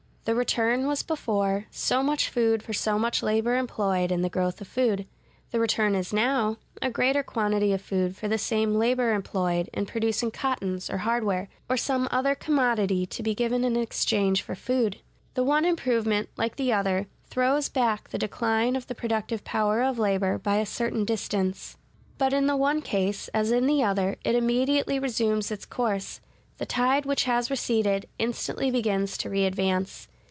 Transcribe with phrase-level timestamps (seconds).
[0.23, 4.61] The return was before, so much food for so much labor employed in the growth
[4.61, 5.07] of food:
[5.49, 9.87] the return is now, a greater quantity of food for the same labor employed in
[9.87, 14.97] producing cottons or hardware, or some other commodity to be given in exchange for food.
[15.33, 19.97] The one improvement, like the other, throws back the decline of the productive power of
[19.97, 21.77] labor by a certain distance:
[22.19, 26.21] but in the one case, as in the other, it immediately resumes its course;
[26.59, 30.07] the tide which has receded, instantly begins to readvance.